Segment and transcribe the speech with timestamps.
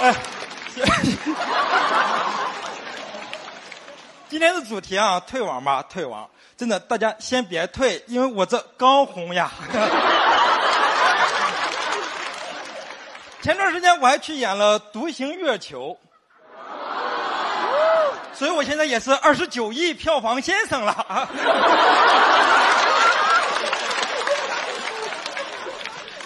[0.00, 0.14] 哎，
[4.28, 6.28] 今天的主题啊，退网吧，退网。
[6.56, 9.50] 真的，大家先别退，因为我这刚红呀。
[13.42, 15.98] 前段时间我还去演了《独行月球》，
[18.36, 21.28] 所以我现在也是二十九亿票房先生了。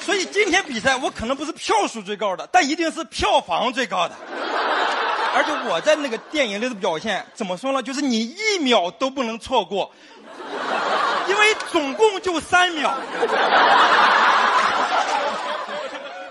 [0.09, 4.15] 所以今天比赛我可能不是票数最高的，但一定是票房最高的。
[5.37, 7.83] 而且我在那个电影里的表现，怎么说呢？
[7.83, 9.93] 就是你一秒都不能错过。
[11.29, 12.91] 因为总共就三秒，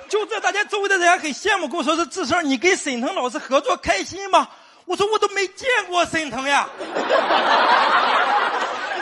[0.09, 4.47] 就这，大家周围的人还很羡慕，跟我说是志胜，你跟沈腾老师合作开心吗？
[4.85, 6.67] 我说我都没见过沈腾呀，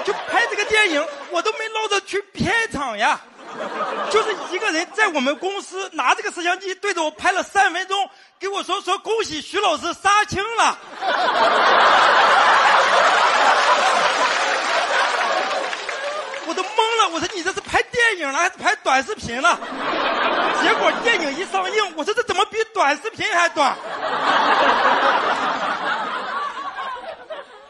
[0.04, 3.22] 就拍这个电影，我都没捞着去片场呀，
[4.12, 10.78] 就是一个人在我们公司拿这个摄像机对着我拍了三分钟，给我说说恭喜徐老师杀青了。
[16.48, 16.68] 我都懵
[17.02, 19.58] 了，我说你这是拍电影了还是拍短视频了？
[20.62, 23.76] 结果电影一上映，我说这怎么比短视频还短？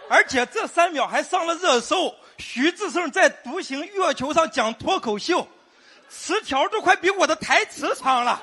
[0.08, 5.48] 而且这三秒还上了热搜，徐志胜在独行月球上讲脱口秀，
[6.10, 8.42] 词条都快比我的台词长了。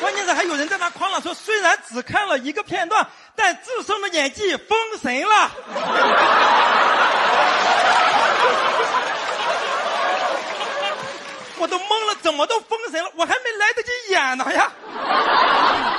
[0.00, 3.06] 关键是还有人在那夸了，说虽然只看了一个片段，
[3.36, 5.50] 但自身的演技封神了。
[11.58, 13.10] 我都懵了，怎么都封神了？
[13.14, 14.72] 我还没来得及演呢呀！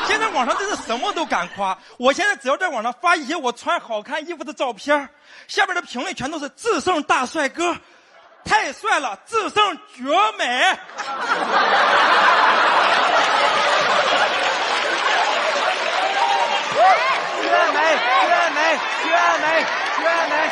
[0.06, 1.78] 现在网上真是什么都敢夸。
[1.98, 5.10] 我现在只要在网上发一些我穿好看衣服的照片，
[5.48, 7.78] 下边的评论全都是智胜大帅哥，
[8.44, 10.04] 太帅了，智胜绝
[10.38, 10.78] 美。
[17.42, 17.80] 绝美，
[18.24, 19.10] 绝美，绝
[19.42, 19.66] 美，
[19.98, 20.50] 绝美！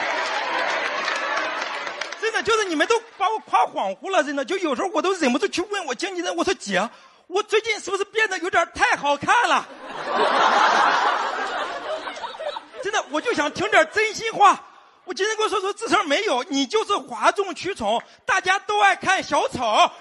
[2.21, 6.87] 真的就是你们都把我夸恍惚了，真的就有时候我都忍不住去问我经纪人，我说姐，
[7.27, 9.67] 我最近是不是变得有点太好看了？
[12.83, 14.59] 真的，我就想听点真心话。
[15.03, 19.63] 我今天跟我说说，智商没有，你就是哗众取宠，大家都爱看小丑。
[19.63, 19.91] 我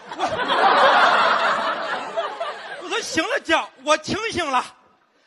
[2.84, 4.64] 我说行了姐，我清醒了。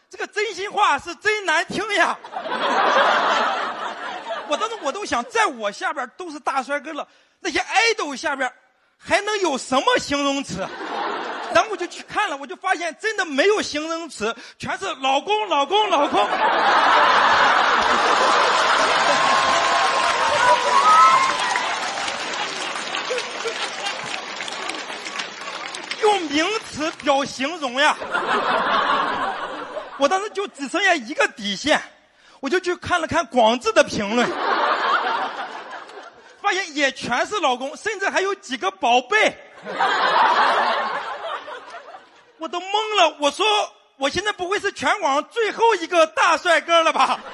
[0.10, 2.18] 这个真心话是真难听呀！
[4.48, 7.08] 我当时我都想，在我下边都是大帅哥了，
[7.40, 8.54] 那些爱豆下边
[8.96, 10.68] 还能有什么形容词？
[11.54, 16.28] 然后我就去看了，我就发现真的没有形容词，全是老公、老公、老公。
[26.02, 27.96] 用名词表形容呀！
[29.98, 31.82] 我当时就只剩下一个底线，
[32.42, 34.28] 我就去看了看广智的评论，
[36.42, 39.38] 发现也全是老公，甚至还有几个宝贝，
[42.44, 42.66] 我都懵
[42.98, 43.16] 了。
[43.20, 43.46] 我说，
[43.96, 47.18] 我现在不会是全网最后一个大帅哥了吧？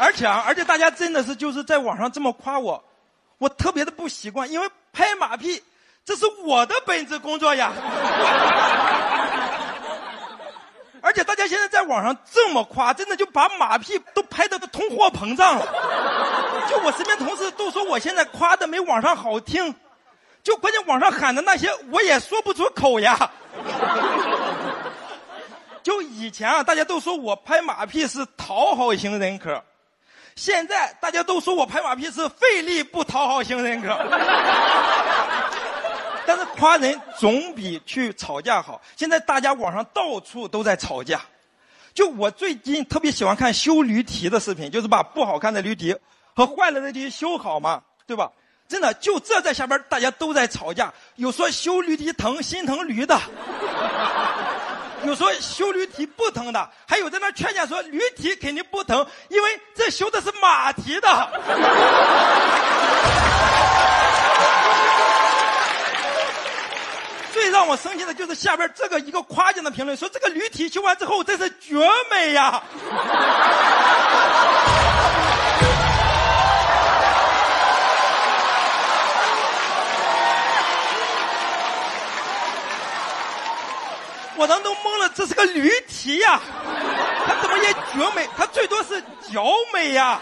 [0.00, 2.82] 而且啊，而且大家真的是就是在网上这么夸我。
[3.36, 5.62] 我特别的不习惯，因为拍马屁，
[6.06, 7.70] 这是我的本职工作呀。
[11.00, 15.66] 而且大家现在在网上这么夸，真的就把马屁都拍的都通货膨胀了。
[16.68, 19.74] 就我身边同事都说我现在夸的没网上好听，
[20.42, 23.30] 就关键网上喊的那些我也说不出口呀。
[25.82, 29.62] 就以前啊，大家都说我拍马屁是讨好型人格。
[30.36, 33.88] 现在大家都说我拍马屁是费力不讨好型人格，
[36.24, 38.80] 但是夸人总比去吵架好。
[38.94, 41.20] 现在大家网上到处都在吵架，
[41.92, 45.96] 就我最近特别喜欢看修驴蹄的视频，就是把不好看的驴蹄
[46.38, 48.30] 和坏了的驴修好嘛，对吧？
[48.68, 53.20] 真的，就这在下边大家都在吵架，有说修驴蹄疼心疼驴的。
[55.02, 61.08] 有说修驴蹄不疼的，还有在那劝架说驴蹄肯定不疼，因为这修的是马蹄的。
[67.32, 72.62] 最让我生气的就是下边这个一个夸奖的评论，说这个驴蹄修完之后真是绝美呀。
[84.38, 86.40] 我当时都懵了，这是个驴蹄呀，
[87.26, 88.24] 它怎么也绝美？
[88.36, 89.02] 它最多是
[89.32, 90.20] 脚美呀。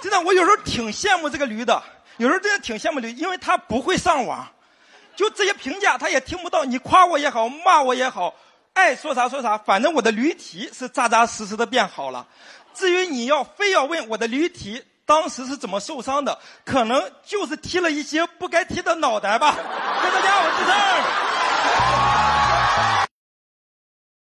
[0.00, 1.82] 真的，我有时候挺羡慕这个驴的，
[2.16, 4.48] 有时候真的挺羡慕驴，因为它不会上网，
[5.14, 8.34] 就这些评价它也听不到，你夸我也好，骂我也好，
[8.72, 12.26] 爱说啥说啥，反正我的驴蹄是扎扎实实的变好了。
[12.72, 19.52] 至于你要非要问我的驴蹄当时是怎么受伤的，可能就是踢了一些不该踢的脑袋吧。
[20.02, 22.35] 谢谢大家，我是郑。